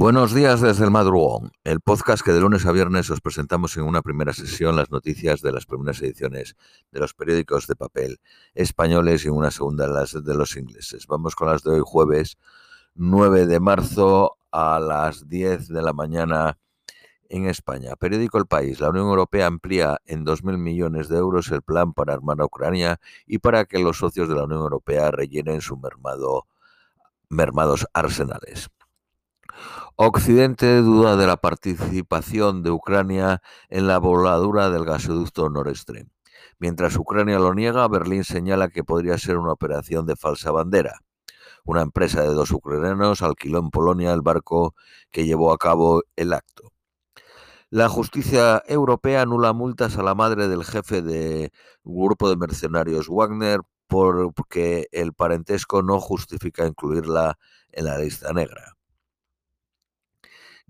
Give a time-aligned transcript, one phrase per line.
[0.00, 3.82] Buenos días desde el madrugón, el podcast que de lunes a viernes os presentamos en
[3.82, 6.56] una primera sesión las noticias de las primeras ediciones
[6.90, 8.18] de los periódicos de papel
[8.54, 11.06] españoles y en una segunda las de los ingleses.
[11.06, 12.38] Vamos con las de hoy jueves
[12.94, 16.56] 9 de marzo a las 10 de la mañana
[17.28, 17.94] en España.
[17.94, 18.80] Periódico El País.
[18.80, 22.98] La Unión Europea amplía en 2.000 millones de euros el plan para armar a Ucrania
[23.26, 26.46] y para que los socios de la Unión Europea rellenen su mermado,
[27.28, 28.70] mermados arsenales.
[29.96, 35.76] Occidente duda de la participación de Ucrania en la voladura del gasoducto Nord.
[36.58, 41.00] Mientras Ucrania lo niega, Berlín señala que podría ser una operación de falsa bandera.
[41.64, 44.74] Una empresa de dos ucranianos alquiló en Polonia el barco
[45.10, 46.72] que llevó a cabo el acto.
[47.68, 51.50] La justicia europea anula multas a la madre del jefe del
[51.84, 57.38] grupo de mercenarios Wagner porque el parentesco no justifica incluirla
[57.72, 58.76] en la lista negra.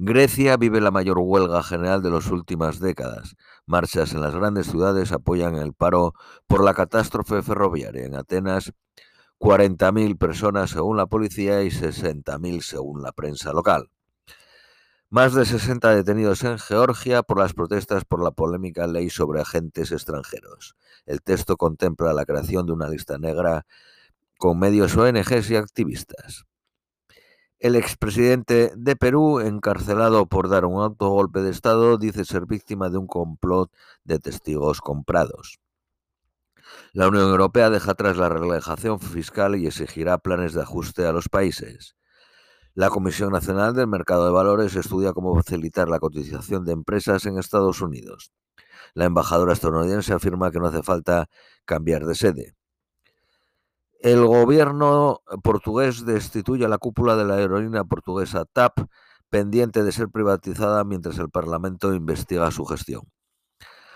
[0.00, 3.34] Grecia vive la mayor huelga general de las últimas décadas.
[3.66, 6.14] Marchas en las grandes ciudades apoyan el paro
[6.46, 8.04] por la catástrofe ferroviaria.
[8.04, 8.72] En Atenas,
[9.40, 13.90] 40.000 personas según la policía y 60.000 según la prensa local.
[15.10, 19.90] Más de 60 detenidos en Georgia por las protestas por la polémica ley sobre agentes
[19.90, 20.76] extranjeros.
[21.06, 23.66] El texto contempla la creación de una lista negra
[24.38, 26.46] con medios ONGs y activistas.
[27.60, 32.98] El expresidente de Perú, encarcelado por dar un autogolpe de Estado, dice ser víctima de
[32.98, 33.72] un complot
[34.04, 35.58] de testigos comprados.
[36.92, 41.28] La Unión Europea deja atrás la relajación fiscal y exigirá planes de ajuste a los
[41.28, 41.96] países.
[42.74, 47.38] La Comisión Nacional del Mercado de Valores estudia cómo facilitar la cotización de empresas en
[47.38, 48.30] Estados Unidos.
[48.94, 51.28] La embajadora estadounidense afirma que no hace falta
[51.64, 52.57] cambiar de sede.
[53.98, 58.78] El gobierno portugués destituye a la cúpula de la aerolínea portuguesa TAP,
[59.28, 63.02] pendiente de ser privatizada mientras el Parlamento investiga su gestión.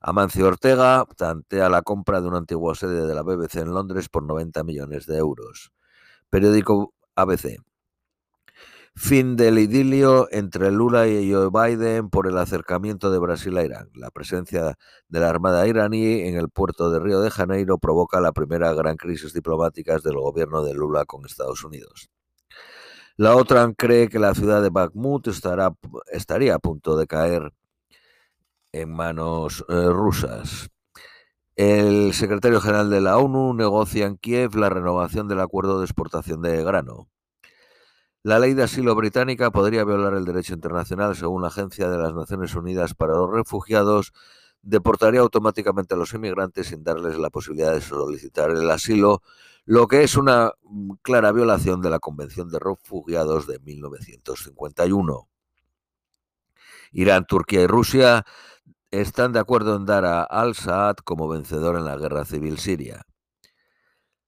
[0.00, 4.24] Amancio Ortega tantea la compra de una antigua sede de la BBC en Londres por
[4.24, 5.72] 90 millones de euros.
[6.28, 7.58] Periódico ABC.
[8.96, 13.90] Fin del idilio entre Lula y Joe Biden por el acercamiento de Brasil a Irán.
[13.94, 14.78] La presencia
[15.08, 18.96] de la Armada iraní en el puerto de Río de Janeiro provoca la primera gran
[18.96, 22.08] crisis diplomática del gobierno de Lula con Estados Unidos.
[23.16, 25.74] La OTAN cree que la ciudad de Bakhmut estará,
[26.12, 27.52] estaría a punto de caer
[28.72, 30.70] en manos eh, rusas.
[31.56, 36.42] El secretario general de la ONU negocia en Kiev la renovación del acuerdo de exportación
[36.42, 37.08] de grano.
[38.24, 42.14] La ley de asilo británica podría violar el derecho internacional según la Agencia de las
[42.14, 44.14] Naciones Unidas para los Refugiados.
[44.62, 49.20] Deportaría automáticamente a los inmigrantes sin darles la posibilidad de solicitar el asilo,
[49.66, 55.28] lo que es una mm, clara violación de la Convención de Refugiados de 1951.
[56.92, 58.24] Irán, Turquía y Rusia
[58.90, 63.04] están de acuerdo en dar a al-Assad como vencedor en la guerra civil siria.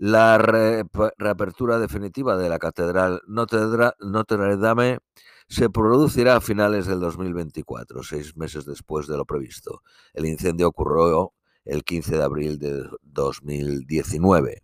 [0.00, 5.00] La reapertura definitiva de la Catedral Notre Dame
[5.48, 9.82] se producirá a finales del 2024, seis meses después de lo previsto.
[10.14, 11.32] El incendio ocurrió
[11.64, 14.62] el 15 de abril de 2019.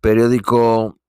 [0.00, 1.00] Periódico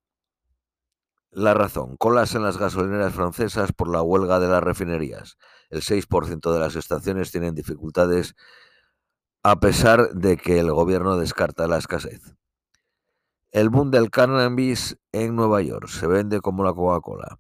[1.29, 1.97] La Razón.
[1.97, 5.37] Colas en las gasolineras francesas por la huelga de las refinerías.
[5.69, 8.33] El 6% de las estaciones tienen dificultades
[9.43, 12.38] a pesar de que el gobierno descarta la escasez.
[13.51, 17.39] El boom del cannabis en Nueva York se vende como la Coca-Cola.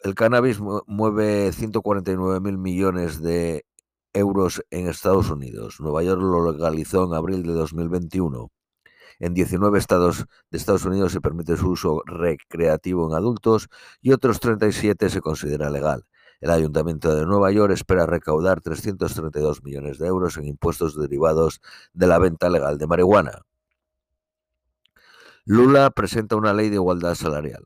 [0.00, 3.64] El cannabis mueve 149 mil millones de
[4.12, 5.80] euros en Estados Unidos.
[5.80, 8.50] Nueva York lo legalizó en abril de 2021.
[9.18, 13.68] En 19 estados de Estados Unidos se permite su uso recreativo en adultos
[14.02, 16.04] y otros 37 se considera legal.
[16.42, 21.62] El Ayuntamiento de Nueva York espera recaudar 332 millones de euros en impuestos derivados
[21.94, 23.45] de la venta legal de marihuana.
[25.48, 27.62] Lula presenta una ley de igualdad salarial.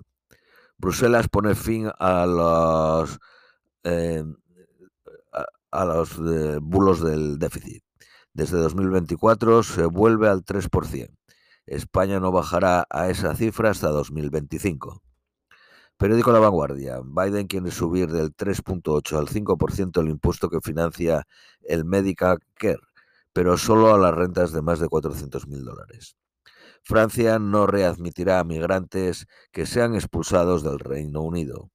[0.76, 3.18] Bruselas pone fin a los,
[3.84, 4.22] eh,
[5.70, 7.82] a, los eh, bulos del déficit.
[8.34, 11.08] Desde 2024 se vuelve al 3%.
[11.64, 15.00] España no bajará a esa cifra hasta 2025.
[15.96, 17.00] Periódico La Vanguardia.
[17.02, 21.26] Biden quiere subir del 3.8 al 5% el impuesto que financia
[21.62, 22.44] el Medicare,
[23.32, 26.18] pero solo a las rentas de más de 400.000 dólares.
[26.82, 31.70] Francia no readmitirá a migrantes que sean expulsados del Reino Unido.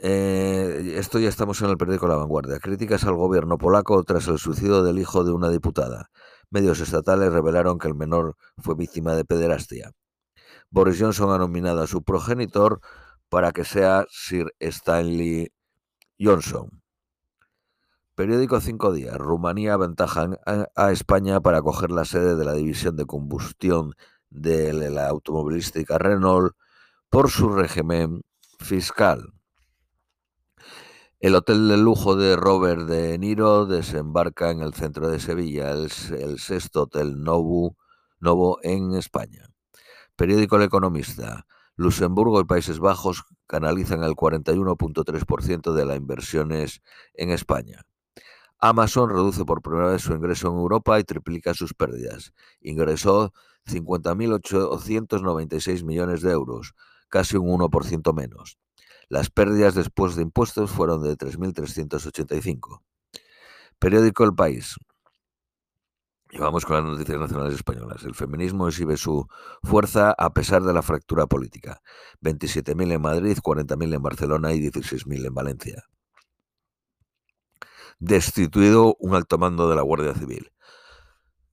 [0.00, 2.60] Eh, esto ya estamos en el periódico La Vanguardia.
[2.60, 6.10] Críticas al gobierno polaco tras el suicidio del hijo de una diputada.
[6.50, 9.92] Medios estatales revelaron que el menor fue víctima de pederastia.
[10.70, 12.80] Boris Johnson ha nominado a su progenitor
[13.28, 15.52] para que sea Sir Stanley
[16.20, 16.82] Johnson.
[18.18, 19.16] Periódico Cinco Días.
[19.16, 20.28] Rumanía aventaja
[20.74, 23.94] a España para coger la sede de la división de combustión
[24.28, 26.56] de la automovilística Renault
[27.10, 28.22] por su régimen
[28.58, 29.34] fiscal.
[31.20, 35.88] El hotel de lujo de Robert De Niro desembarca en el centro de Sevilla, el,
[36.18, 37.76] el sexto hotel Novo,
[38.18, 39.48] Novo en España.
[40.16, 41.46] Periódico El Economista.
[41.76, 46.82] Luxemburgo y Países Bajos canalizan el 41.3% de las inversiones
[47.14, 47.84] en España.
[48.60, 52.32] Amazon reduce por primera vez su ingreso en Europa y triplica sus pérdidas.
[52.60, 53.32] Ingresó
[53.66, 56.74] 50.896 millones de euros,
[57.08, 58.58] casi un 1% menos.
[59.08, 62.82] Las pérdidas después de impuestos fueron de 3.385.
[63.78, 64.76] Periódico El País.
[66.30, 68.04] Y vamos con las noticias nacionales españolas.
[68.04, 69.26] El feminismo exhibe su
[69.62, 71.80] fuerza a pesar de la fractura política.
[72.22, 75.84] 27.000 en Madrid, 40.000 en Barcelona y 16.000 en Valencia.
[77.98, 80.52] Destituido un alto mando de la Guardia Civil.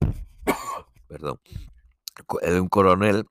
[1.08, 1.40] Perdón.
[2.42, 3.26] Un coronel,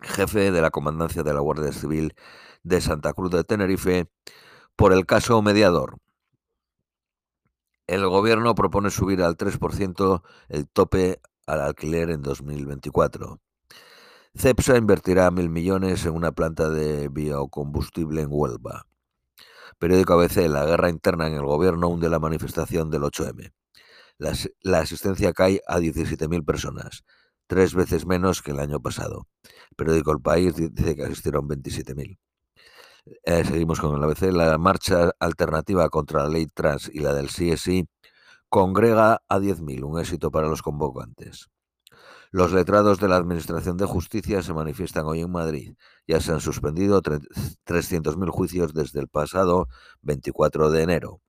[0.00, 2.14] jefe de la comandancia de la Guardia Civil
[2.62, 4.08] de Santa Cruz de Tenerife,
[4.76, 5.98] por el caso mediador.
[7.86, 13.40] El gobierno propone subir al 3% el tope al alquiler en 2024.
[14.34, 18.86] CEPSA invertirá mil millones en una planta de biocombustible en Huelva.
[19.82, 23.52] Periódico ABC, la guerra interna en el gobierno hunde la manifestación del 8M.
[24.16, 27.02] La, asistencia cae a 17.000 personas,
[27.48, 29.26] tres veces menos que el año pasado.
[29.74, 32.16] Periódico El País dice que asistieron 27.000.
[33.24, 34.30] Eh, seguimos con el ABC.
[34.30, 37.84] La marcha alternativa contra la ley trans y la del CSI
[38.48, 41.48] congrega a 10.000, un éxito para los convocantes.
[42.34, 45.74] Los letrados de la Administración de Justicia se manifiestan hoy en Madrid.
[46.06, 49.68] Ya se han suspendido 300.000 juicios desde el pasado
[50.00, 51.20] 24 de enero.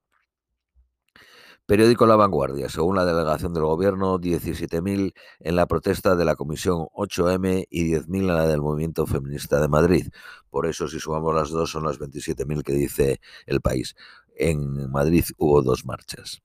[1.66, 2.70] Periódico La Vanguardia.
[2.70, 8.20] Según la delegación del Gobierno, 17.000 en la protesta de la Comisión 8M y 10.000
[8.20, 10.08] en la del Movimiento Feminista de Madrid.
[10.50, 13.94] Por eso, si sumamos las dos, son las 27.000 que dice el país.
[14.38, 16.42] En Madrid hubo dos marchas.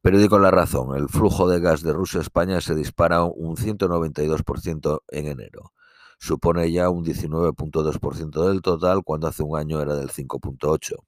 [0.00, 0.96] Periódico La Razón.
[0.96, 5.72] El flujo de gas de Rusia a España se dispara un 192% en enero.
[6.18, 11.04] Supone ya un 19.2% del total cuando hace un año era del 5.8%.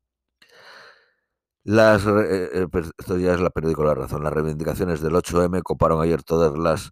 [1.63, 2.67] Las, eh, eh,
[2.99, 4.25] esto ya es la periódico La Razón.
[4.25, 6.91] Las reivindicaciones del 8M coparon ayer todas las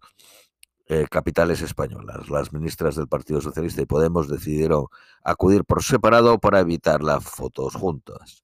[0.87, 2.29] eh, capitales españolas.
[2.29, 4.85] Las ministras del Partido Socialista y Podemos decidieron
[5.23, 8.43] acudir por separado para evitar las fotos juntas.